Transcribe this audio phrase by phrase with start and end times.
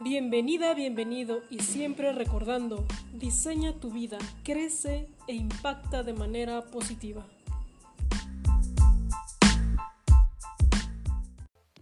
[0.00, 7.26] Bienvenida, bienvenido y siempre recordando, diseña tu vida, crece e impacta de manera positiva.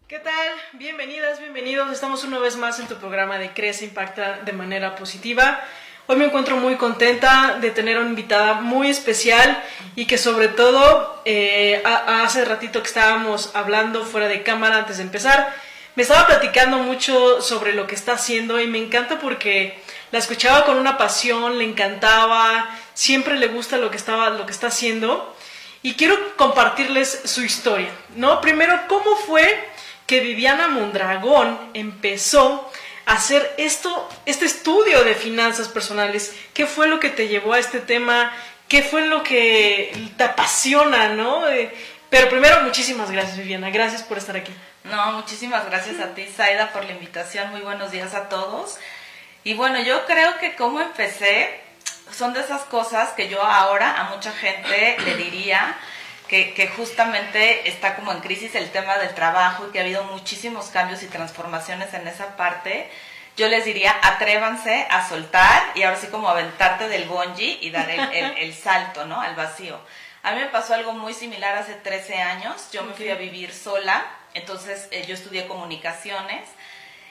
[0.08, 0.48] ¿Qué tal?
[0.78, 1.92] Bienvenidas, bienvenidos.
[1.92, 5.60] Estamos una vez más en tu programa de Crece, impacta de manera positiva.
[6.06, 9.62] Hoy me encuentro muy contenta de tener una invitada muy especial
[9.94, 15.02] y que sobre todo eh, hace ratito que estábamos hablando fuera de cámara antes de
[15.02, 15.52] empezar,
[15.96, 19.78] me estaba platicando mucho sobre lo que está haciendo y me encanta porque
[20.12, 24.52] la escuchaba con una pasión, le encantaba, siempre le gusta lo que estaba, lo que
[24.52, 25.34] está haciendo
[25.82, 28.40] y quiero compartirles su historia, ¿no?
[28.40, 29.58] Primero, ¿cómo fue
[30.06, 32.70] que Viviana Mondragón empezó
[33.06, 36.34] a hacer esto, este estudio de finanzas personales?
[36.52, 38.32] ¿Qué fue lo que te llevó a este tema?
[38.68, 41.48] ¿Qué fue lo que te apasiona, no?
[41.48, 41.72] Eh,
[42.10, 43.70] pero primero, muchísimas gracias, Viviana.
[43.70, 44.52] Gracias por estar aquí.
[44.90, 47.50] No, muchísimas gracias a ti, Zaida, por la invitación.
[47.50, 48.78] Muy buenos días a todos.
[49.42, 51.60] Y bueno, yo creo que como empecé,
[52.12, 55.76] son de esas cosas que yo ahora a mucha gente le diría
[56.28, 60.04] que, que, justamente está como en crisis el tema del trabajo y que ha habido
[60.04, 62.88] muchísimos cambios y transformaciones en esa parte.
[63.36, 67.90] Yo les diría, atrévanse a soltar y ahora sí como aventarte del bungee y dar
[67.90, 69.20] el, el, salto, ¿no?
[69.20, 69.80] Al vacío.
[70.22, 72.70] A mí me pasó algo muy similar hace 13 años.
[72.72, 74.04] Yo me fui a vivir sola
[74.36, 76.48] entonces eh, yo estudié comunicaciones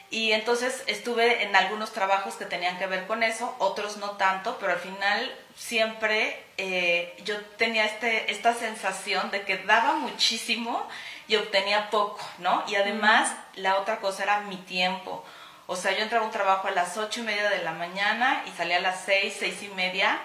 [0.10, 4.58] y entonces estuve en algunos trabajos que tenían que ver con eso, otros no tanto,
[4.60, 10.88] pero al final siempre eh, yo tenía este, esta sensación de que daba muchísimo
[11.28, 12.64] y obtenía poco, ¿no?
[12.68, 15.26] Y además la otra cosa era mi tiempo.
[15.68, 18.44] O sea, yo entraba a un trabajo a las ocho y media de la mañana
[18.46, 20.20] y salía a las seis, seis y media,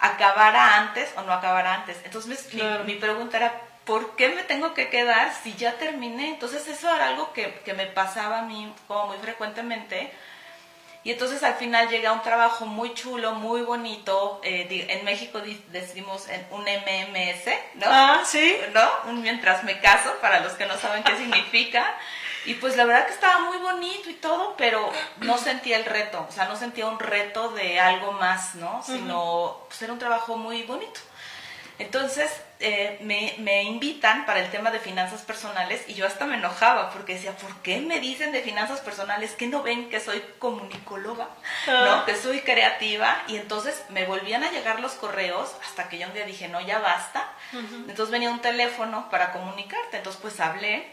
[0.00, 1.98] acabara antes o no acabara antes.
[2.04, 2.52] Entonces
[2.84, 6.28] mi pregunta era, ¿por qué me tengo que quedar si ya terminé?
[6.28, 10.12] Entonces eso era algo que, me pasaba a mí como muy frecuentemente.
[11.02, 14.40] Y entonces al final llegué a un trabajo muy chulo, muy bonito.
[14.44, 17.86] Eh, en México decimos un MMS, ¿no?
[17.86, 18.58] Ah, sí.
[18.74, 19.10] ¿No?
[19.10, 21.96] Un mientras me caso, para los que no saben qué significa.
[22.46, 26.26] Y pues la verdad que estaba muy bonito y todo, pero no sentía el reto.
[26.28, 28.82] O sea, no sentía un reto de algo más, ¿no?
[28.82, 31.00] Sino, pues era un trabajo muy bonito.
[31.80, 36.90] Entonces eh, me, invitan para el tema de finanzas personales y yo hasta me enojaba
[36.90, 41.30] porque decía, ¿por qué me dicen de finanzas personales que no ven que soy comunicóloga,
[41.66, 41.72] ¿no?
[41.72, 42.02] Ah.
[42.04, 43.22] que soy creativa?
[43.28, 46.60] Y entonces me volvían a llegar los correos hasta que yo un día dije, no,
[46.60, 47.26] ya basta.
[47.52, 50.86] Entonces venía un teléfono para comunicarte, entonces pues hablé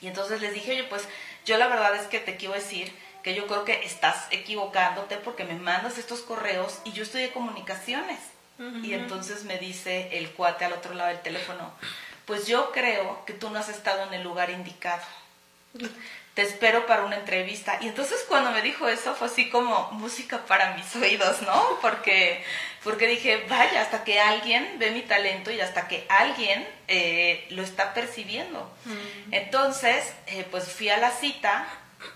[0.00, 1.02] y entonces les dije, oye, pues
[1.44, 5.42] yo la verdad es que te quiero decir que yo creo que estás equivocándote porque
[5.42, 8.20] me mandas estos correos y yo estudié comunicaciones.
[8.82, 11.72] Y entonces me dice el cuate al otro lado del teléfono,
[12.24, 15.02] pues yo creo que tú no has estado en el lugar indicado.
[16.34, 17.78] Te espero para una entrevista.
[17.80, 21.78] Y entonces cuando me dijo eso fue así como música para mis oídos, ¿no?
[21.80, 22.44] Porque,
[22.82, 27.62] porque dije, vaya, hasta que alguien ve mi talento y hasta que alguien eh, lo
[27.62, 28.70] está percibiendo.
[29.30, 31.66] Entonces, eh, pues fui a la cita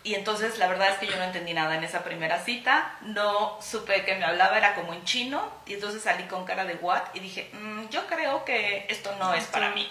[0.02, 3.58] y entonces la verdad es que yo no entendí nada en esa primera cita, no
[3.62, 7.02] supe que me hablaba, era como en chino, y entonces salí con cara de what
[7.14, 9.90] y dije, mm, yo creo que esto no es para mí.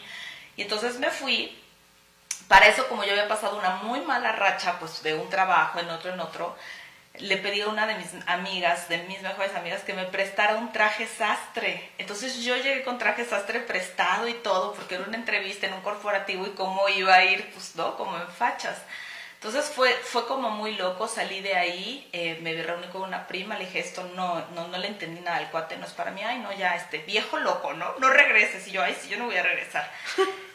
[0.56, 1.58] Y entonces me fui,
[2.48, 5.90] para eso como yo había pasado una muy mala racha, pues de un trabajo en
[5.90, 6.56] otro, en otro,
[7.20, 10.72] le pedí a una de mis amigas, de mis mejores amigas, que me prestara un
[10.72, 11.92] traje sastre.
[11.98, 15.82] Entonces yo llegué con traje sastre prestado y todo, porque era una entrevista en un
[15.82, 18.78] corporativo y cómo iba a ir, pues no, como en fachas.
[19.42, 23.58] Entonces fue, fue como muy loco, salí de ahí, eh, me reuní con una prima,
[23.58, 26.22] le dije, esto no, no, no le entendí nada, el cuate no es para mí,
[26.22, 27.96] ay no, ya, este viejo loco, ¿no?
[28.00, 29.90] No regreses, y yo, ay sí, yo no voy a regresar.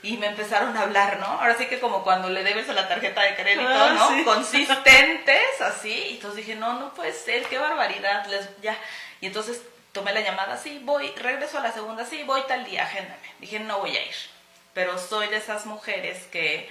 [0.03, 1.25] Y me empezaron a hablar, ¿no?
[1.25, 4.25] Ahora sí que como cuando le debes a la tarjeta de crédito, ah, ¿no?
[4.27, 8.77] Consistentes, así, y entonces dije, no, no puede ser, qué barbaridad, les, ya.
[9.23, 9.63] Y entonces
[9.93, 13.33] tomé la llamada, sí, voy, regreso a la segunda, sí, voy tal día, agéndame.
[13.39, 14.15] Dije, no voy a ir,
[14.75, 16.71] pero soy de esas mujeres que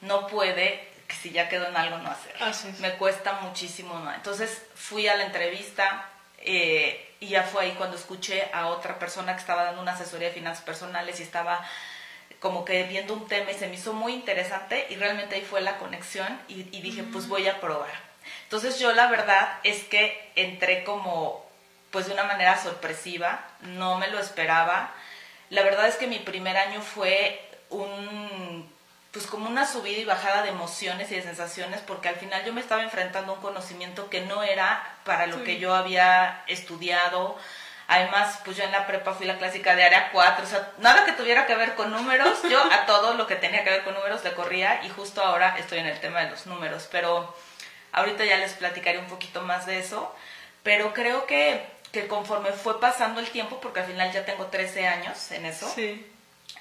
[0.00, 2.34] no puede que si ya quedó en algo no hacer.
[2.80, 4.10] Me cuesta muchísimo.
[4.14, 6.08] Entonces fui a la entrevista
[6.38, 10.28] eh, y ya fue ahí cuando escuché a otra persona que estaba dando una asesoría
[10.28, 11.64] de finanzas personales y estaba
[12.40, 15.62] como que viendo un tema y se me hizo muy interesante y realmente ahí fue
[15.62, 17.94] la conexión y, dije pues voy a probar.
[18.42, 21.44] Entonces yo la verdad es que entré como
[21.90, 24.92] pues de una manera sorpresiva, no me lo esperaba.
[25.48, 27.40] La verdad es que mi primer año fue
[27.70, 28.73] un
[29.14, 32.52] pues como una subida y bajada de emociones y de sensaciones, porque al final yo
[32.52, 37.38] me estaba enfrentando a un conocimiento que no era para lo que yo había estudiado.
[37.86, 41.04] Además, pues yo en la prepa fui la clásica de área 4, o sea, nada
[41.04, 43.94] que tuviera que ver con números, yo a todo lo que tenía que ver con
[43.94, 47.34] números le corría y justo ahora estoy en el tema de los números, pero
[47.96, 50.12] Ahorita ya les platicaré un poquito más de eso,
[50.64, 54.88] pero creo que, que conforme fue pasando el tiempo, porque al final ya tengo 13
[54.88, 56.04] años en eso, Sí.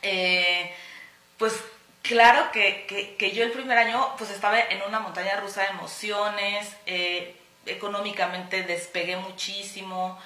[0.03, 0.71] eh,
[1.39, 1.53] pues
[2.03, 2.85] claro que,
[3.17, 7.35] que, yo el primer año pues estaba en una montaña rusa de emociones, eh,
[7.65, 10.19] económicamente despegué muchísimo,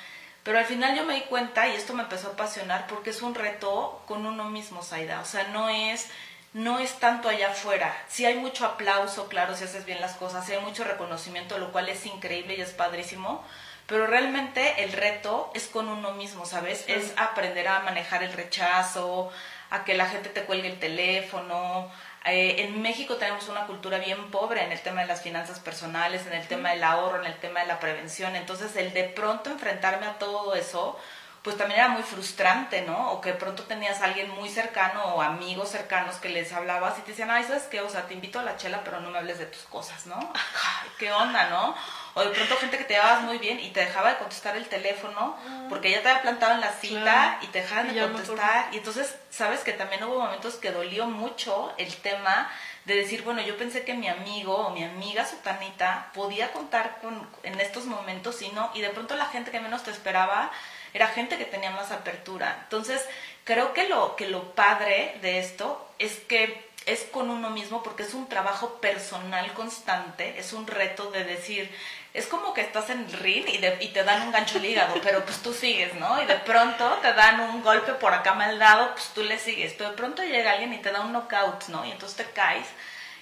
[0.44, 3.22] pero al final yo me di cuenta y esto me empezó a apasionar porque es
[3.22, 6.10] un reto con uno mismo, Saida, o sea, no es
[6.54, 7.96] no es tanto allá afuera.
[8.08, 11.72] Sí hay mucho aplauso, claro, si haces bien las cosas, sí hay mucho reconocimiento, lo
[11.72, 13.44] cual es increíble y es padrísimo,
[13.86, 16.84] pero realmente el reto es con uno mismo, ¿sabes?
[16.88, 19.32] Es aprender a manejar el rechazo,
[19.69, 21.92] a que la gente te cuelgue el teléfono.
[22.25, 26.25] Eh, en México tenemos una cultura bien pobre en el tema de las finanzas personales,
[26.28, 28.36] en el tema del ahorro, en el tema de la prevención.
[28.36, 31.00] Entonces, el de pronto enfrentarme a todo eso,
[31.48, 33.14] pues también era muy frustrante, ¿no?
[33.14, 37.00] O que de pronto tenías a alguien muy cercano o amigos cercanos que les hablabas
[37.00, 37.80] y te decían, ay, ¿sabes qué?
[37.80, 40.20] O sea, te invito a la chela, pero no me hables de tus cosas, ¿no?
[41.00, 41.74] ¿Qué onda, no?
[42.16, 44.68] O de pronto gente que te llevabas muy bien y te dejaba de contestar el
[44.68, 45.38] teléfono
[45.70, 48.68] porque ya te había plantado en la cita y te dejaban de contestar.
[48.74, 52.52] Y entonces, sabes que también hubo momentos que dolió mucho el tema
[52.84, 57.26] de decir, bueno, yo pensé que mi amigo o mi amiga sutanita podía contar con,
[57.44, 60.52] en estos momentos y no, y de pronto la gente que menos te esperaba
[60.94, 62.60] era gente que tenía más apertura.
[62.63, 63.04] Entonces,
[63.44, 68.04] creo que lo, que lo padre de esto es que es con uno mismo porque
[68.04, 71.69] es un trabajo personal constante, es un reto de decir,
[72.13, 74.95] es como que estás en el ring y, y te dan un gancho al hígado,
[75.04, 76.22] pero pues tú sigues, ¿no?
[76.22, 79.74] Y de pronto te dan un golpe por acá mal dado, pues tú le sigues,
[79.74, 81.86] pero de pronto llega alguien y te da un knockout, ¿no?
[81.86, 82.68] Y entonces te caes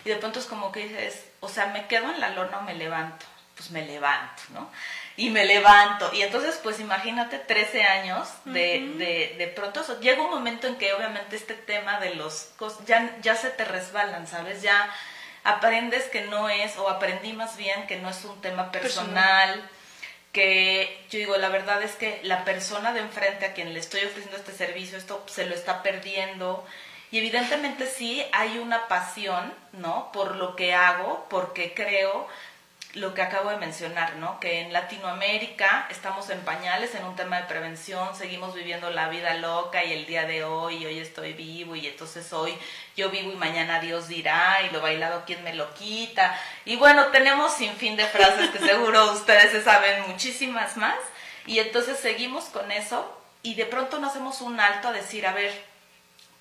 [0.05, 2.61] y de pronto es como que dices, o sea, me quedo en la lona o
[2.61, 3.25] me levanto,
[3.55, 4.69] pues me levanto, ¿no?
[5.17, 6.11] Y me levanto.
[6.13, 10.93] Y entonces, pues imagínate 13 años de, de, de pronto, llega un momento en que
[10.93, 12.49] obviamente este tema de los
[12.85, 14.61] ya, ya se te resbalan, ¿sabes?
[14.61, 14.89] Ya
[15.43, 19.69] aprendes que no es, o aprendí más bien que no es un tema personal,
[20.33, 24.01] que yo digo, la verdad es que la persona de enfrente a quien le estoy
[24.01, 26.65] ofreciendo este servicio, esto se lo está perdiendo.
[27.09, 30.11] Y evidentemente sí hay una pasión, ¿no?
[30.11, 32.27] Por lo que hago, porque creo
[32.95, 34.39] lo que acabo de mencionar, ¿no?
[34.39, 39.33] Que en Latinoamérica estamos en pañales en un tema de prevención, seguimos viviendo la vida
[39.33, 42.57] loca y el día de hoy, hoy estoy vivo y entonces hoy
[42.95, 46.39] yo vivo y mañana Dios dirá y lo bailado quién me lo quita.
[46.63, 50.97] Y bueno, tenemos sin fin de frases que seguro ustedes se saben muchísimas más
[51.45, 55.33] y entonces seguimos con eso y de pronto nos hacemos un alto a decir, a
[55.33, 55.51] ver,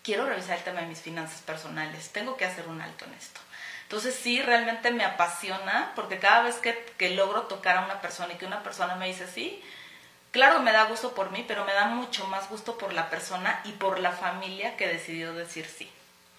[0.04, 3.43] quiero revisar el tema de mis finanzas personales, tengo que hacer un alto en esto
[3.84, 8.32] entonces sí, realmente me apasiona porque cada vez que, que logro tocar a una persona
[8.32, 9.62] y que una persona me dice sí,
[10.30, 13.60] claro, me da gusto por mí, pero me da mucho más gusto por la persona
[13.64, 15.88] y por la familia que decidió decir sí.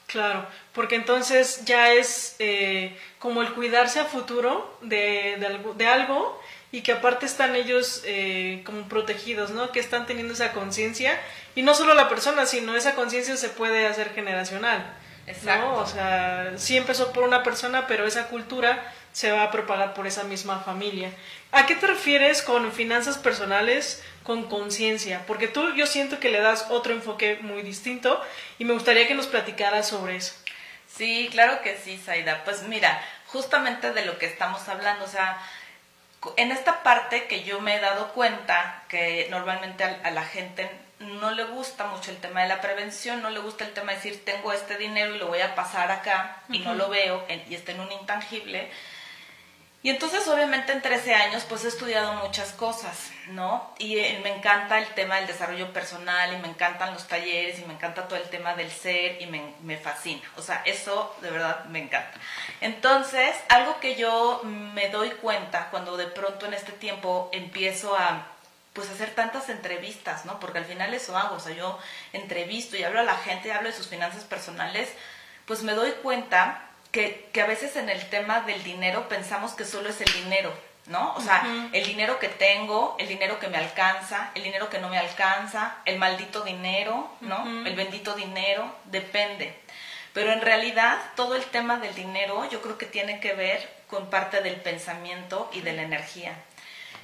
[0.07, 6.39] Claro, porque entonces ya es eh, como el cuidarse a futuro de, de, de, algo
[6.71, 9.71] y que aparte están ellos eh, como protegidos, ¿no?
[9.71, 11.19] Que están teniendo esa conciencia
[11.55, 14.85] y no solo la persona, sino esa conciencia se puede hacer generacional.
[15.27, 15.75] Exacto.
[15.75, 20.07] O sea, sí empezó por una persona, pero esa cultura se va a propagar por
[20.07, 21.09] esa misma familia.
[21.51, 25.23] ¿A qué te refieres con finanzas personales con conciencia?
[25.25, 28.21] Porque tú yo siento que le das otro enfoque muy distinto
[28.59, 30.33] y me gustaría que nos platicaras sobre eso.
[30.93, 32.43] Sí, claro que sí, Saida.
[32.43, 35.41] Pues mira, justamente de lo que estamos hablando, o sea,
[36.37, 41.31] en esta parte que yo me he dado cuenta que normalmente a, la gente no
[41.31, 44.23] le gusta mucho el tema de la prevención, no le gusta el tema de decir
[44.23, 47.71] tengo este dinero y lo voy a pasar acá y no lo veo y está
[47.71, 48.69] en un intangible.
[49.83, 53.71] Y entonces obviamente en 13 años pues he estudiado muchas cosas, ¿no?
[53.77, 57.65] Y eh, me encanta el tema del desarrollo personal y me encantan los talleres y
[57.65, 60.23] me encanta todo el tema del ser y me, me fascina.
[60.37, 62.17] O sea, eso de verdad me encanta.
[62.61, 68.25] Entonces, algo que yo me doy cuenta cuando de pronto en este tiempo empiezo a
[68.75, 70.37] pues hacer tantas entrevistas, ¿no?
[70.41, 71.79] Porque al final eso hago, o sea, yo
[72.11, 74.89] entrevisto y hablo a la gente, hablo de sus finanzas personales,
[75.45, 79.63] pues me doy cuenta que, que a veces en el tema del dinero pensamos que
[79.63, 80.53] solo es el dinero,
[80.87, 81.15] ¿no?
[81.15, 84.89] O sea, el dinero que tengo, el dinero que me alcanza, el dinero que no
[84.89, 87.65] me alcanza, el maldito dinero, ¿no?
[87.65, 89.57] El bendito dinero, depende.
[90.13, 94.09] Pero en realidad todo el tema del dinero yo creo que tiene que ver con
[94.09, 96.35] parte del pensamiento y de la energía.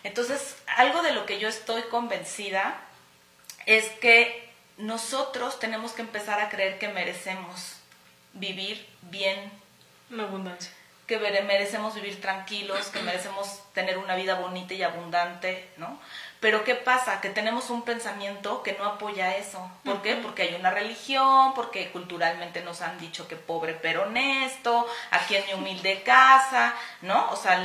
[0.04, 2.80] Entonces, algo de lo que yo estoy convencida
[3.66, 7.76] es que nosotros tenemos que empezar a creer que merecemos
[8.34, 9.52] vivir bien.
[10.10, 10.72] La abundancia.
[11.08, 16.00] que merecemos vivir tranquilos, que merecemos tener una vida bonita y abundante, ¿no?
[16.42, 17.22] Pero ¿qué pasa?
[17.22, 19.72] Que tenemos un pensamiento que no apoya eso.
[19.86, 20.16] ¿Por qué?
[20.16, 25.46] Porque hay una religión, porque culturalmente nos han dicho que pobre pero honesto, aquí en
[25.46, 27.30] mi humilde casa, ¿no?
[27.30, 27.64] O sea,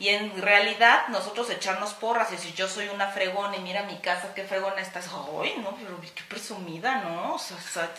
[0.00, 3.98] y en realidad nosotros echarnos porras y decir yo soy una fregona y mira mi
[3.98, 5.08] casa, qué fregona estás.
[5.40, 7.34] Ay, no, pero qué presumida, ¿no?
[7.34, 7.90] O sea,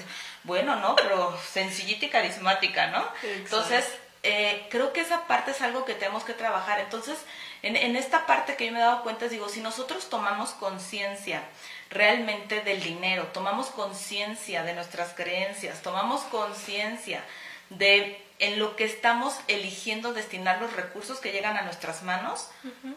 [0.44, 0.98] bueno, ¿no?
[0.98, 3.08] Pero sencillita y carismática, ¿no?
[3.24, 3.90] Entonces,
[4.24, 6.80] eh, creo que esa parte es algo que tenemos que trabajar.
[6.82, 7.18] Entonces,
[7.64, 11.44] en, en esta parte que yo me he dado cuenta, digo, si nosotros tomamos conciencia
[11.90, 17.24] realmente del dinero, tomamos conciencia de nuestras creencias, tomamos conciencia
[17.70, 22.50] de en lo que estamos eligiendo destinar los recursos que llegan a nuestras manos,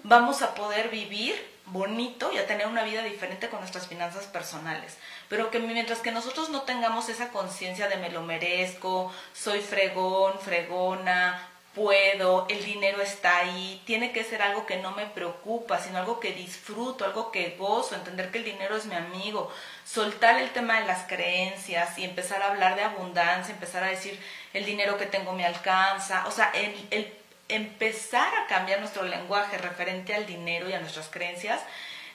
[0.02, 1.34] vamos a poder vivir
[1.66, 4.96] bonito y a tener una vida diferente con nuestras finanzas personales.
[5.28, 10.38] Pero que mientras que nosotros no tengamos esa conciencia de me lo merezco, soy fregón,
[10.40, 15.98] fregona, puedo, el dinero está ahí, tiene que ser algo que no me preocupa, sino
[15.98, 19.52] algo que disfruto, algo que gozo, entender que el dinero es mi amigo,
[19.84, 24.18] soltar el tema de las creencias y empezar a hablar de abundancia, empezar a decir
[24.52, 27.12] el dinero que tengo me alcanza, o sea, el, el
[27.48, 31.60] empezar a cambiar nuestro lenguaje referente al dinero y a nuestras creencias,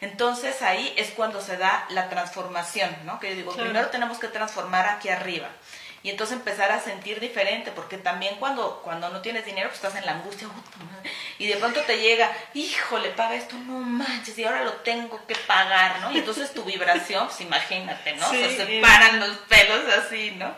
[0.01, 3.19] entonces ahí es cuando se da la transformación, ¿no?
[3.19, 5.49] Que yo digo, primero tenemos que transformar aquí arriba.
[6.01, 9.95] Y entonces empezar a sentir diferente, porque también cuando, cuando no tienes dinero, pues estás
[9.95, 10.47] en la angustia,
[11.37, 15.35] y de pronto te llega, híjole, paga esto, no manches, y ahora lo tengo que
[15.35, 16.11] pagar, ¿no?
[16.11, 18.29] Y entonces tu vibración, pues imagínate, ¿no?
[18.29, 20.53] se paran los pelos así, ¿no?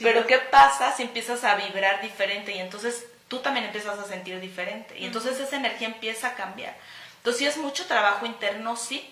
[0.00, 2.52] Pero ¿qué pasa si empiezas a vibrar diferente?
[2.52, 4.98] Y entonces tú también empiezas a sentir diferente.
[4.98, 6.76] Y entonces esa energía empieza a cambiar.
[7.18, 9.08] Entonces, si es mucho trabajo interno, sí,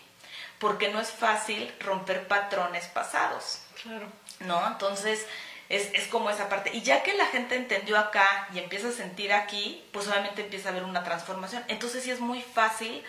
[0.59, 3.61] porque no es fácil romper patrones pasados.
[3.83, 4.09] Claro.
[4.41, 4.67] ¿No?
[4.67, 5.25] Entonces,
[5.69, 6.71] es, es, como esa parte.
[6.73, 10.69] Y ya que la gente entendió acá y empieza a sentir aquí, pues obviamente empieza
[10.69, 11.65] a haber una transformación.
[11.69, 13.03] Entonces, sí es muy fácil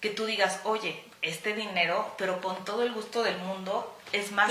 [0.00, 4.50] que tú digas, oye, este dinero, pero con todo el gusto del mundo, es más,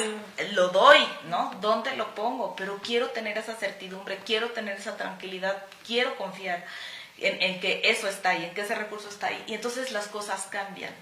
[0.54, 1.54] lo doy, ¿no?
[1.60, 2.56] ¿Dónde lo pongo?
[2.56, 6.66] Pero quiero tener esa certidumbre, quiero tener esa tranquilidad, quiero confiar
[7.18, 9.44] en, en que eso está ahí, en que ese recurso está ahí.
[9.48, 10.94] Y entonces las cosas cambian.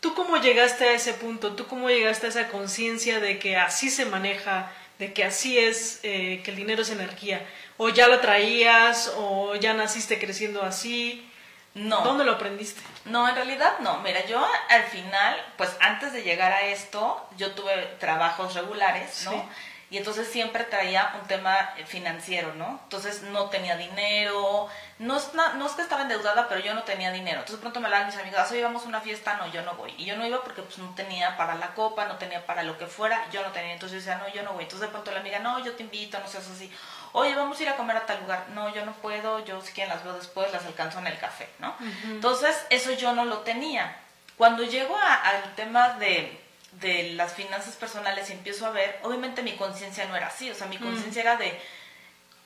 [0.00, 1.54] ¿Tú cómo llegaste a ese punto?
[1.54, 6.00] ¿Tú cómo llegaste a esa conciencia de que así se maneja, de que así es,
[6.02, 7.46] eh, que el dinero es energía?
[7.76, 11.28] ¿O ya lo traías o ya naciste creciendo así?
[11.74, 12.02] No.
[12.02, 12.82] ¿Dónde lo aprendiste?
[13.06, 13.98] No, en realidad no.
[14.00, 19.48] Mira, yo al final, pues antes de llegar a esto, yo tuve trabajos regulares, ¿no?
[19.92, 22.80] Y entonces siempre traía un tema financiero, ¿no?
[22.84, 24.68] Entonces no tenía dinero,
[24.98, 27.40] no es, no, es que estaba endeudada, pero yo no tenía dinero.
[27.40, 29.74] Entonces de pronto me hablaban mis amigas, hoy vamos a una fiesta, no, yo no
[29.74, 29.94] voy.
[29.98, 32.78] Y yo no iba porque pues no tenía para la copa, no tenía para lo
[32.78, 33.74] que fuera, yo no tenía.
[33.74, 34.64] Entonces yo decía, no, yo no voy.
[34.64, 36.72] Entonces de pronto la amiga, no, yo te invito, no seas así
[37.12, 38.46] oye, vamos a ir a comer a tal lugar.
[38.54, 41.48] No, yo no puedo, yo si quieren las veo después, las alcanzo en el café,
[41.58, 41.76] ¿no?
[42.04, 43.96] Entonces, eso yo no lo tenía.
[44.36, 46.41] Cuando llego al tema de,
[46.80, 50.54] de, las finanzas personales y empiezo a ver, obviamente mi conciencia no era así, o
[50.54, 51.58] sea, mi conciencia era de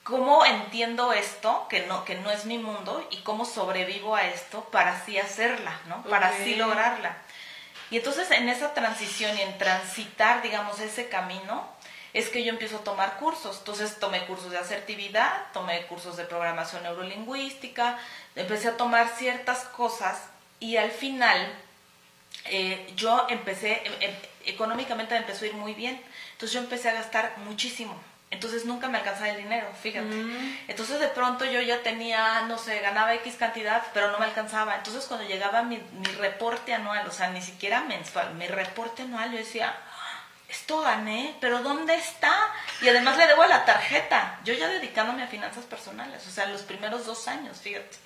[0.03, 4.63] cómo entiendo esto, que no, que no es mi mundo, y cómo sobrevivo a esto
[4.71, 6.03] para así hacerla, ¿no?
[6.03, 7.17] Para así lograrla.
[7.89, 11.67] Y entonces en esa transición y en transitar, digamos, ese camino,
[12.13, 13.57] es que yo empiezo a tomar cursos.
[13.59, 17.97] Entonces tomé cursos de asertividad, tomé cursos de programación neurolingüística,
[18.35, 20.21] empecé a tomar ciertas cosas
[20.59, 21.53] y al final
[22.49, 26.01] eh, yo empecé, em, em, económicamente me empezó a ir muy bien.
[26.33, 27.99] Entonces yo empecé a gastar muchísimo.
[28.29, 30.13] Entonces nunca me alcanzaba el dinero, fíjate.
[30.13, 30.59] Mm.
[30.67, 34.75] Entonces de pronto yo ya tenía, no sé, ganaba X cantidad, pero no me alcanzaba.
[34.75, 39.31] Entonces cuando llegaba mi, mi reporte anual, o sea, ni siquiera mensual, mi reporte anual,
[39.31, 39.73] yo decía,
[40.49, 42.33] esto gané, pero ¿dónde está?
[42.81, 44.39] Y además le debo la tarjeta.
[44.43, 47.97] Yo ya dedicándome a finanzas personales, o sea, los primeros dos años, fíjate.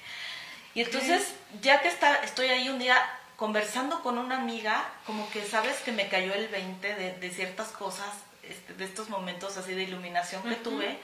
[0.74, 2.98] Y entonces, ya que está, estoy ahí un día
[3.42, 8.06] conversando con una amiga, como que sabes que me cayó el 20 de, ciertas cosas,
[8.44, 11.00] este, de estos momentos así de iluminación que tuve.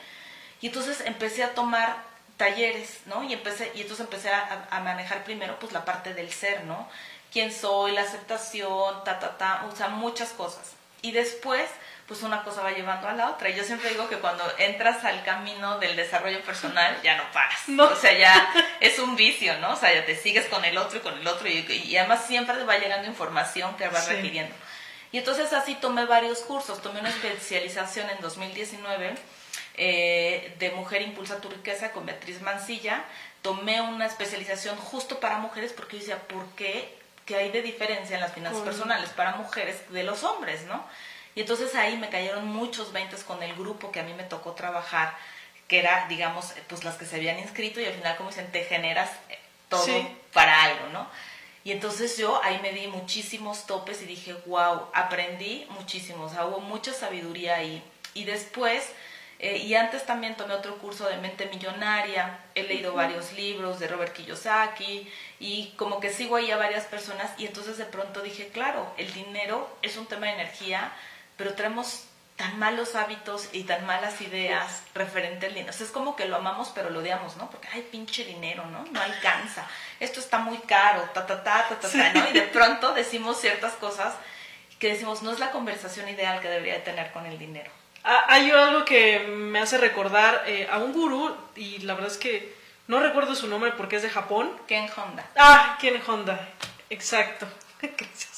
[0.61, 1.97] Y entonces empecé a tomar
[2.37, 3.23] talleres, ¿no?
[3.23, 6.87] Y empecé, y entonces empecé a, a, manejar primero pues la parte del ser, ¿no?
[7.33, 10.73] Quién soy, la aceptación, ta, ta, ta, o sea, muchas cosas.
[11.01, 11.67] Y después,
[12.07, 13.49] pues una cosa va llevando a la otra.
[13.49, 17.59] Y yo siempre digo que cuando entras al camino del desarrollo personal, ya no paras.
[17.77, 19.73] O sea, ya es un vicio, ¿no?
[19.73, 21.49] O sea, ya te sigues con el otro y con el otro.
[21.49, 24.55] Y, además siempre te va llegando información que vas requiriendo.
[25.11, 26.81] Y entonces así tomé varios cursos.
[26.81, 29.15] Tomé una especialización en 2019
[29.75, 33.03] eh, de Mujer Impulsa tu Riqueza con Beatriz Mancilla.
[33.41, 38.15] Tomé una especialización justo para mujeres porque yo decía, ¿por qué que hay de diferencia
[38.15, 40.85] en las finanzas personales para mujeres de los hombres, ¿no?
[41.37, 44.53] Y entonces ahí me cayeron muchos veintes con el grupo que a mí me tocó
[44.53, 45.15] trabajar,
[45.67, 48.63] que era, digamos, pues las que se habían inscrito y al final, como dicen, te
[48.63, 49.37] generas eh,
[49.69, 49.85] todo
[50.33, 51.07] para algo, ¿no?
[51.63, 56.47] Y entonces yo ahí me di muchísimos topes y dije, wow, aprendí muchísimo, o sea,
[56.47, 57.83] hubo mucha sabiduría ahí.
[58.15, 58.89] Y después,
[59.37, 63.87] eh, y antes también tomé otro curso de mente millonaria, he leído varios libros de
[63.87, 65.07] Robert Kiyosaki
[65.39, 67.29] y como que sigo ahí a varias personas.
[67.37, 70.91] Y entonces de pronto dije, claro, el dinero es un tema de energía,
[71.37, 72.03] pero traemos
[72.35, 75.71] tan malos hábitos y tan malas ideas referente al dinero.
[75.71, 77.49] O sea, es como que lo amamos pero lo odiamos, ¿no?
[77.49, 78.85] Porque, ay, pinche dinero, ¿no?
[78.91, 79.65] No alcanza.
[79.99, 82.29] Esto está muy caro, ta, ta, ta, ta, ta, ta ¿no?
[82.29, 84.13] Y de pronto decimos ciertas cosas
[84.79, 87.71] que decimos, no es la conversación ideal que debería tener con el dinero.
[88.03, 92.17] Ah, hay algo que me hace recordar eh, a un gurú, y la verdad es
[92.17, 92.55] que
[92.87, 94.51] no recuerdo su nombre porque es de Japón.
[94.67, 95.25] Ken Honda.
[95.35, 96.47] Ah, Ken Honda,
[96.89, 97.47] exacto.
[97.81, 98.36] Gracias.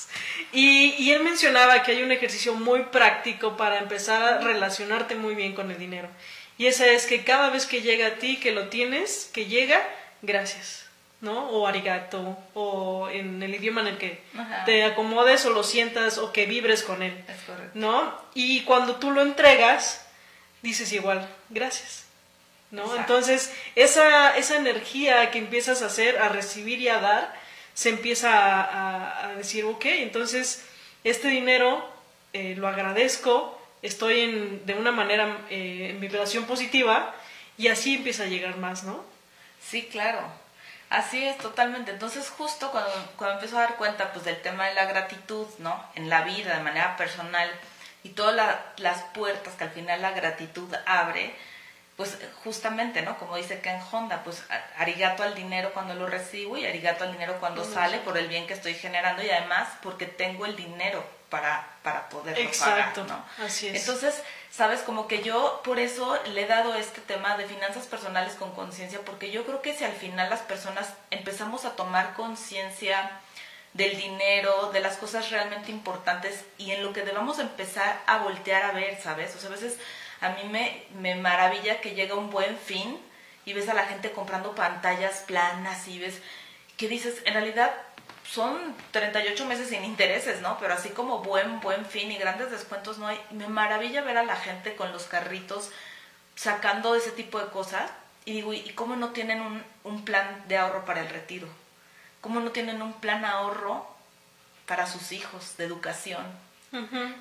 [0.52, 5.54] Y, él mencionaba que hay un ejercicio muy práctico para empezar a relacionarte muy bien
[5.54, 6.10] con el dinero.
[6.58, 9.82] Y esa es que cada vez que llega a ti, que lo tienes, que llega,
[10.22, 10.90] gracias.
[11.22, 11.50] ¿no?
[11.50, 14.22] O arigato, o en el idioma en el que
[14.66, 17.14] te acomodes o lo sientas o que vibres con él,
[17.74, 18.18] ¿no?
[18.34, 20.06] Y cuando tú lo entregas,
[20.62, 22.06] dices igual, gracias,
[22.72, 22.96] ¿no?
[22.96, 27.36] Entonces, esa, esa energía que empiezas a hacer, a recibir y a dar,
[27.74, 30.66] se empieza a, decir, ok, entonces
[31.04, 31.88] este dinero
[32.34, 37.16] eh, lo agradezco, estoy en, de una manera eh, en vibración positiva
[37.58, 39.04] y así empieza a llegar más, ¿no?
[39.62, 40.22] Sí, claro.
[40.90, 41.92] Así es, totalmente.
[41.92, 45.84] Entonces, justo cuando, cuando empiezo a dar cuenta pues, del tema de la gratitud, ¿no?
[45.96, 47.50] En la vida, de manera personal,
[48.04, 51.36] y todas las puertas que al final la gratitud abre,
[52.00, 53.20] pues justamente, ¿no?
[53.20, 54.42] Como dice Ken Honda, pues
[54.78, 58.48] arigato al dinero cuando lo recibo y arigato al dinero cuando sale por el bien
[58.48, 63.46] que estoy generando y además porque tengo el dinero para, para poderlo Exacto, pagar, ¿no?
[63.46, 63.82] Así es.
[63.82, 68.36] Entonces, sabes, como que yo por eso le he dado este tema de finanzas personales
[68.36, 73.12] con conciencia, porque yo creo que si al final las personas empezamos a tomar conciencia
[73.74, 78.64] del dinero, de las cosas realmente importantes y en lo que debamos empezar a voltear
[78.64, 79.36] a ver, ¿sabes?
[79.36, 79.78] O sea, a veces
[80.22, 83.00] a mí me, me maravilla que llega un buen fin
[83.46, 86.22] y ves a la gente comprando pantallas planas y ves
[86.78, 87.72] que dices, en realidad
[88.30, 90.58] son 38 meses sin intereses, ¿no?
[90.60, 93.20] Pero así como buen, buen fin y grandes descuentos no hay.
[93.32, 95.72] Me maravilla ver a la gente con los carritos
[96.36, 97.90] sacando ese tipo de cosas.
[98.26, 101.48] Y digo, ¿y cómo no tienen un, un plan de ahorro para el retiro?
[102.22, 103.88] ¿Cómo no tienen un plan ahorro
[104.68, 106.24] para sus hijos de educación?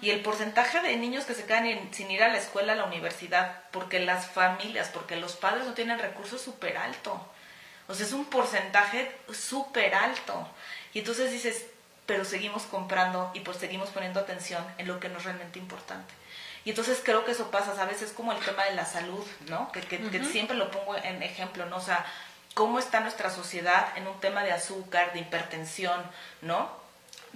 [0.03, 2.85] Y el porcentaje de niños que se quedan sin ir a la escuela, a la
[2.85, 7.27] universidad, porque las familias, porque los padres no tienen recursos, súper alto.
[7.87, 10.47] O sea, es un porcentaje súper alto.
[10.93, 11.67] Y entonces dices,
[12.05, 16.13] pero seguimos comprando y pues seguimos poniendo atención en lo que no es realmente importante.
[16.65, 18.03] Y entonces creo que eso pasa, ¿sabes?
[18.03, 19.73] Es como el tema de la salud, ¿no?
[19.73, 21.77] Que, que siempre lo pongo en ejemplo, ¿no?
[21.77, 22.05] O sea,
[22.53, 26.03] cómo está nuestra sociedad en un tema de azúcar, de hipertensión,
[26.43, 26.69] ¿no?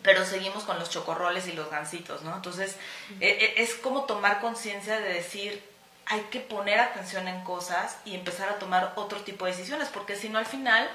[0.03, 2.35] Pero seguimos con los chocorroles y los gansitos, ¿no?
[2.35, 2.77] Entonces,
[3.21, 5.63] e, e, es como tomar conciencia de decir,
[6.07, 10.17] hay que poner atención en cosas y empezar a tomar otro tipo de decisiones, porque
[10.17, 10.89] si no al final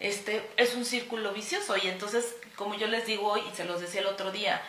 [0.00, 3.80] este es un círculo vicioso y entonces, como yo les digo hoy y se los
[3.80, 4.60] decía el otro día,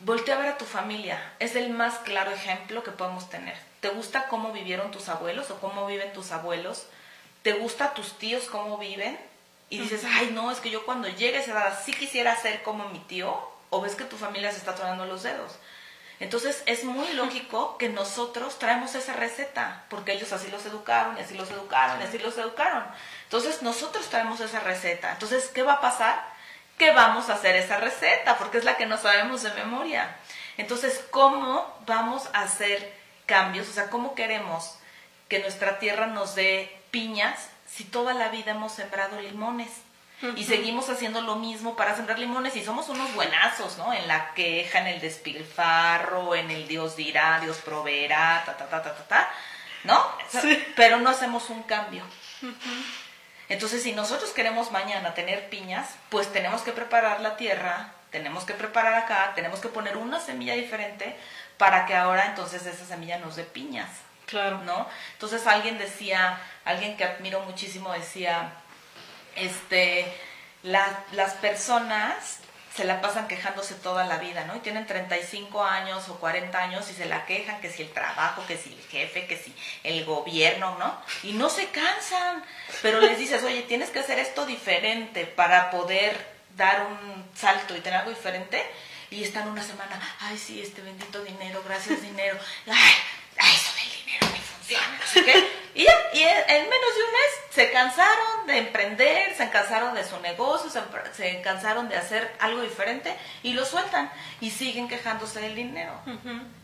[0.00, 3.56] voltea a ver a tu familia, es el más claro ejemplo que podemos tener.
[3.80, 6.86] ¿Te gusta cómo vivieron tus abuelos o cómo viven tus abuelos?
[7.42, 9.18] ¿Te gusta tus tíos cómo viven?
[9.70, 12.62] Y dices, ay, no, es que yo cuando llegue a esa edad sí quisiera ser
[12.62, 13.38] como mi tío,
[13.70, 15.58] o ves que tu familia se está tronando los dedos.
[16.20, 21.20] Entonces es muy lógico que nosotros traemos esa receta, porque ellos así los educaron, y
[21.20, 22.84] así los educaron, y así los educaron.
[23.24, 25.12] Entonces nosotros traemos esa receta.
[25.12, 26.24] Entonces, ¿qué va a pasar?
[26.76, 30.16] Que vamos a hacer esa receta, porque es la que no sabemos de memoria.
[30.56, 32.92] Entonces, ¿cómo vamos a hacer
[33.26, 33.68] cambios?
[33.68, 34.76] O sea, ¿cómo queremos
[35.28, 39.70] que nuestra tierra nos dé piñas si toda la vida hemos sembrado limones?
[40.34, 43.92] Y seguimos haciendo lo mismo para sembrar limones y somos unos buenazos, ¿no?
[43.92, 48.82] En la queja, en el despilfarro, en el Dios dirá, Dios proveerá, ta, ta, ta,
[48.82, 49.30] ta, ta, ta,
[49.84, 50.04] ¿no?
[50.74, 52.02] Pero no hacemos un cambio.
[53.48, 58.54] Entonces, si nosotros queremos mañana tener piñas, pues tenemos que preparar la tierra, tenemos que
[58.54, 61.16] preparar acá, tenemos que poner una semilla diferente
[61.58, 63.88] para que ahora entonces esa semilla nos dé piñas.
[64.28, 64.58] Claro.
[64.58, 64.88] ¿No?
[65.14, 68.52] Entonces alguien decía, alguien que admiro muchísimo decía,
[69.34, 70.12] este,
[70.62, 72.40] las personas
[72.78, 74.54] se la pasan quejándose toda la vida, ¿no?
[74.54, 78.44] Y tienen 35 años o 40 años y se la quejan que si el trabajo,
[78.46, 80.96] que si el jefe, que si el gobierno, ¿no?
[81.24, 82.44] Y no se cansan,
[82.80, 86.16] pero les dices, oye, tienes que hacer esto diferente para poder
[86.56, 88.64] dar un salto y tener algo diferente.
[89.10, 92.94] Y están una semana, ay, sí, este bendito dinero, gracias dinero, ay,
[93.38, 93.72] ay eso
[94.68, 100.18] ya, y en menos de un mes se cansaron de emprender, se cansaron de su
[100.20, 100.70] negocio,
[101.12, 105.92] se, cansaron de hacer algo diferente y lo sueltan y siguen quejándose del dinero.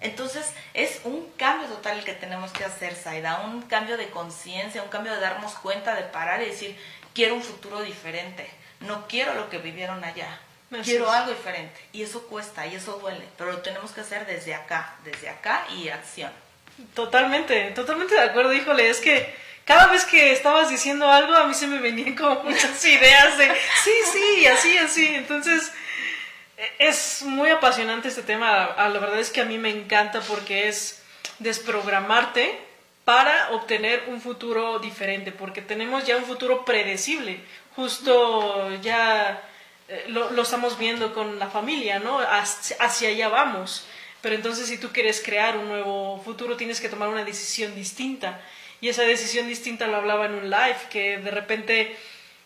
[0.00, 4.82] Entonces es un cambio total el que tenemos que hacer, Saida, un cambio de conciencia,
[4.82, 6.78] un cambio de darnos cuenta, de parar y decir,
[7.14, 10.40] quiero un futuro diferente, no quiero lo que vivieron allá.
[10.82, 11.80] Quiero algo diferente.
[11.92, 13.24] Y eso cuesta y eso duele.
[13.36, 16.32] Pero lo tenemos que hacer desde acá, desde acá y acción.
[16.94, 18.52] Totalmente, totalmente de acuerdo.
[18.52, 19.34] Híjole, es que
[19.64, 23.46] cada vez que estabas diciendo algo, a mí se me venían como muchas ideas de
[23.82, 25.06] sí, sí, así, así.
[25.06, 25.72] Entonces,
[26.56, 28.74] e, es muy apasionante este tema.
[28.76, 31.02] La verdad es que a mí me encanta porque es
[31.38, 32.58] desprogramarte
[33.04, 37.40] para obtener un futuro diferente, porque tenemos ya un futuro predecible.
[37.76, 39.42] Justo ya
[39.88, 42.18] eh, lo, estamos viendo con la familia, ¿no?
[42.18, 43.86] Hacia, allá vamos.
[44.24, 48.40] Pero entonces si tú quieres crear un nuevo futuro, tienes que tomar una decisión distinta.
[48.80, 51.94] Y esa decisión distinta lo hablaba en un live, que de repente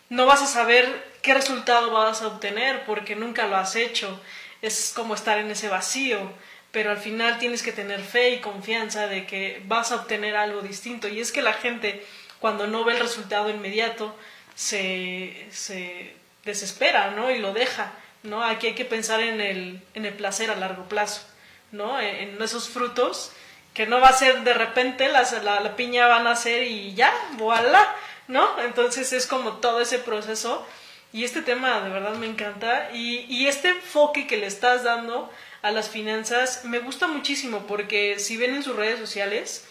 [0.08, 4.20] no vas a saber qué resultado vas a obtener porque nunca lo has hecho.
[4.60, 6.32] Es como estar en ese vacío,
[6.72, 10.62] pero al final tienes que tener fe y confianza de que vas a obtener algo
[10.62, 11.06] distinto.
[11.06, 12.04] Y es que la gente,
[12.40, 14.16] cuando no ve el resultado inmediato,
[14.56, 16.12] se, se
[16.44, 17.30] desespera, ¿no?
[17.30, 17.92] Y lo deja,
[18.24, 18.42] ¿no?
[18.42, 21.22] Aquí hay que pensar en el placer a largo plazo,
[21.72, 22.00] ¿no?
[22.00, 23.32] En, esos frutos
[23.74, 27.12] que no va a ser de repente, la, la, piña va a nacer y ya,
[27.32, 27.94] voilà,
[28.26, 28.60] ¿no?
[28.60, 30.66] Entonces es como todo ese proceso
[31.12, 35.30] y este tema de verdad me encanta y, y este enfoque que le estás dando
[35.62, 39.66] a las finanzas me gusta muchísimo porque si ven en sus redes sociales,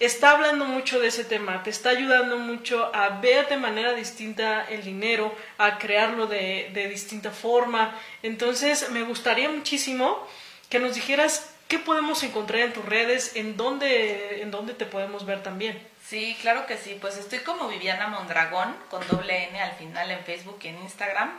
[0.00, 4.64] está hablando mucho de ese tema, te está ayudando mucho a ver de manera distinta
[4.64, 7.94] el dinero, a crearlo de, distinta forma.
[8.22, 10.26] Entonces, me gustaría muchísimo
[10.70, 15.26] que nos dijeras qué podemos encontrar en tus redes, en dónde, en dónde te podemos
[15.26, 15.86] ver también.
[16.06, 16.96] Sí, claro que sí.
[17.00, 21.30] Pues estoy como Viviana Mondragón, con doble N al final en Facebook y en Instagram.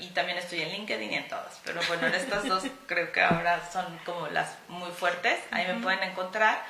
[0.00, 1.60] Y también estoy en LinkedIn y en todas.
[1.64, 5.38] Pero bueno, en estas dos creo que ahora son como las muy fuertes.
[5.50, 6.64] Ahí me pueden encontrar.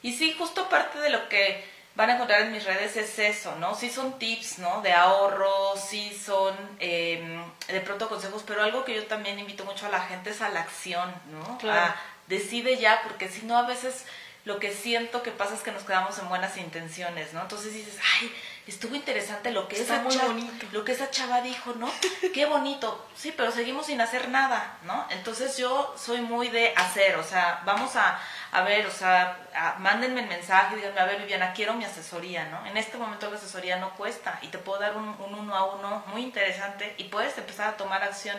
[0.00, 1.64] Y sí, justo parte de lo que
[1.98, 3.74] van a encontrar en mis redes es eso, ¿no?
[3.74, 4.82] Sí son tips, ¿no?
[4.82, 9.86] De ahorro, sí son em, de pronto consejos, pero algo que yo también invito mucho
[9.86, 11.58] a la gente es a la acción, ¿no?
[11.68, 11.96] A
[12.28, 14.04] decide ya, porque si no a veces
[14.44, 17.42] lo que siento que pasa es que nos quedamos en buenas intenciones, ¿no?
[17.42, 18.34] Entonces dices, ay,
[18.66, 20.34] estuvo interesante lo que esa chava,
[20.72, 21.90] lo que esa chava dijo, ¿no?
[22.34, 23.06] Qué bonito.
[23.14, 25.06] Sí, pero seguimos sin hacer nada, ¿no?
[25.10, 28.20] Entonces yo soy muy de hacer, o sea, vamos a,
[28.52, 32.64] a ver, o sea, mándenme el mensaje, díganme, a ver, Viviana, quiero mi asesoría, ¿no?
[32.66, 35.74] En este momento la asesoría no cuesta y te puedo dar un, un uno a
[35.74, 38.38] uno muy interesante y puedes empezar a tomar acción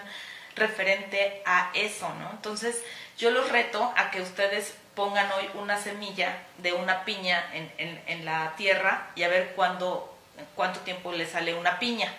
[0.56, 2.32] referente a eso, ¿no?
[2.32, 2.84] Entonces,
[3.18, 8.04] yo los reto a que ustedes pongan hoy una semilla de una piña en, en,
[8.08, 10.16] en la tierra y a ver cuándo,
[10.56, 12.14] cuánto tiempo le sale una piña.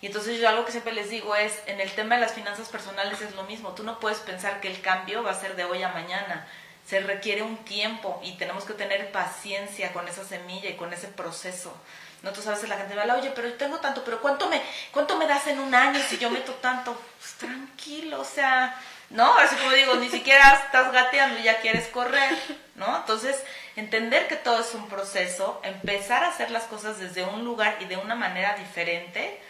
[0.00, 2.68] Y entonces yo algo que siempre les digo es, en el tema de las finanzas
[2.68, 5.64] personales es lo mismo, tú no puedes pensar que el cambio va a ser de
[5.64, 6.46] hoy a mañana
[6.86, 11.08] se requiere un tiempo y tenemos que tener paciencia con esa semilla y con ese
[11.08, 11.74] proceso.
[12.22, 14.60] No, tú sabes, la gente me habla, oye, pero yo tengo tanto, pero ¿cuánto me,
[14.92, 16.94] cuánto me das en un año si yo meto tanto?
[17.18, 19.36] Pues tranquilo, o sea, ¿no?
[19.38, 22.36] Así como digo, ni siquiera estás gateando y ya quieres correr,
[22.74, 22.96] ¿no?
[22.96, 23.42] Entonces,
[23.76, 27.84] entender que todo es un proceso, empezar a hacer las cosas desde un lugar y
[27.86, 29.40] de una manera diferente.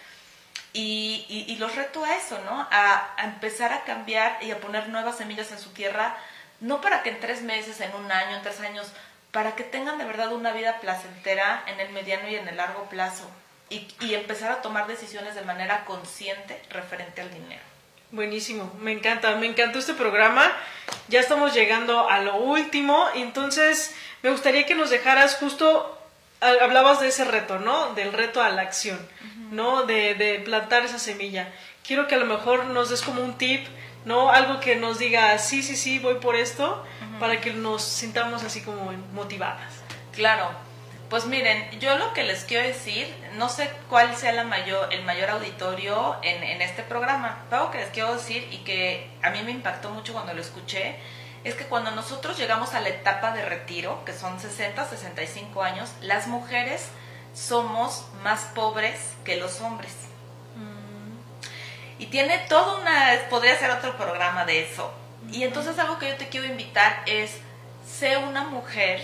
[0.77, 2.67] Y, los reto a eso, ¿no?
[2.71, 6.17] A, a empezar a cambiar y a poner nuevas semillas en su tierra
[6.61, 8.91] no para que en tres meses, en un año, en tres años,
[9.33, 12.85] para que tengan de verdad una vida placentera en el mediano y en el largo
[12.89, 13.29] plazo
[13.69, 17.74] y, y empezar a tomar decisiones de manera consciente referente al dinero.
[18.15, 20.49] Buenísimo, me encanta, me encantó este programa.
[21.09, 25.99] Ya estamos llegando a lo último, entonces me gustaría que nos dejaras justo,
[26.41, 27.93] hablabas de ese reto, ¿no?
[27.95, 29.01] Del reto a la acción,
[29.51, 29.83] ¿no?
[29.83, 31.53] De, de plantar esa semilla.
[31.85, 33.67] Quiero que a lo mejor nos des como un tip
[34.05, 34.31] ¿no?
[34.31, 36.85] Algo que nos diga, sí, sí, sí, voy por esto,
[37.19, 39.73] para que nos sintamos así como motivadas.
[40.13, 40.64] Claro.
[41.15, 45.05] Pues miren, yo lo que les quiero decir, no sé cuál sea la mayor, el
[45.05, 49.31] mayor auditorio en, en este programa, pero algo que les quiero decir y que a
[49.31, 50.97] mí me impactó mucho cuando lo escuché,
[51.45, 55.93] es que cuando nosotros llegamos a la etapa de retiro, que son 60, 65 años,
[56.01, 56.89] las mujeres
[57.33, 59.93] somos más pobres que los hombres.
[62.01, 64.93] Y tiene toda una, podría ser otro programa de eso.
[65.31, 67.39] Y entonces algo que yo te quiero invitar es,
[67.87, 69.01] sé una mujer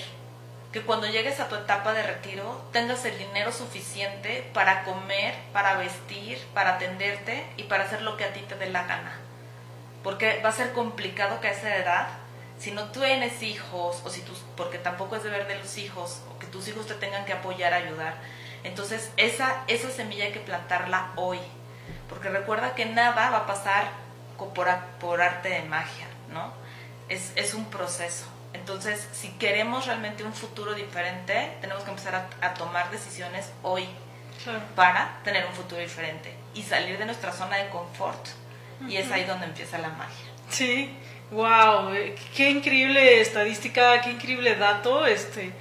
[0.72, 5.76] que cuando llegues a tu etapa de retiro tengas el dinero suficiente para comer, para
[5.76, 9.18] vestir, para atenderte y para hacer lo que a ti te dé la gana.
[10.04, 12.08] Porque va a ser complicado que a esa edad
[12.60, 16.38] si no tienes hijos, o si tú, porque tampoco es deber de los hijos, o
[16.38, 18.14] que tus hijos te tengan que apoyar, ayudar.
[18.64, 21.38] Entonces, esa, esa semilla hay que plantarla hoy,
[22.10, 23.88] porque recuerda que nada va a pasar
[24.36, 24.68] por,
[25.00, 26.52] por arte de magia, ¿no?
[27.08, 28.26] Es, es un proceso.
[28.52, 33.86] Entonces, si queremos realmente un futuro diferente, tenemos que empezar a, a tomar decisiones hoy
[34.74, 38.28] para tener un futuro diferente y salir de nuestra zona de confort.
[38.88, 40.24] Y es ahí donde empieza la magia.
[40.48, 40.90] Sí,
[41.30, 45.04] wow, eh, qué increíble estadística, qué increíble dato.
[45.04, 45.52] Este,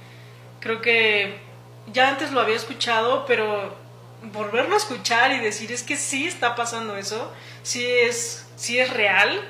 [0.58, 1.38] creo que
[1.92, 3.76] ya antes lo había escuchado, pero
[4.22, 7.30] volverlo a escuchar y decir es que sí está pasando eso,
[7.62, 9.40] sí es, sí es real.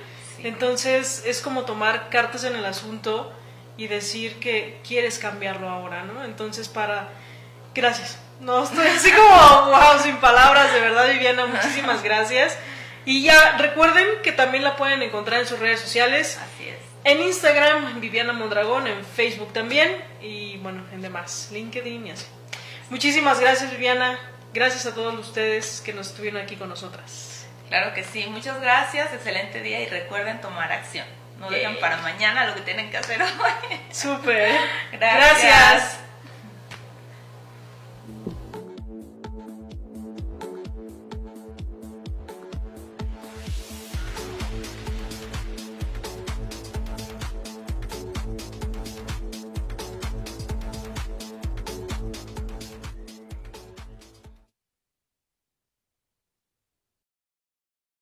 [0.42, 3.32] Entonces es como tomar cartas en el asunto
[3.76, 6.24] y decir que quieres cambiarlo ahora, ¿no?
[6.24, 7.08] Entonces para...
[7.74, 8.18] Gracias.
[8.40, 12.56] No, estoy así como, wow, sin palabras, de verdad, Viviana, muchísimas gracias.
[13.04, 16.38] Y ya recuerden que también la pueden encontrar en sus redes sociales.
[16.38, 16.76] Así es.
[17.04, 22.26] En Instagram, Viviana Mondragón, en Facebook también y bueno, en demás, LinkedIn y así.
[22.90, 24.18] Muchísimas gracias, Viviana.
[24.52, 27.29] Gracias a todos ustedes que nos estuvieron aquí con nosotras.
[27.70, 31.06] Claro que sí, muchas gracias, excelente día y recuerden tomar acción.
[31.38, 33.80] No dejan para mañana lo que tienen que hacer hoy.
[33.92, 34.58] Súper.
[34.90, 36.00] gracias.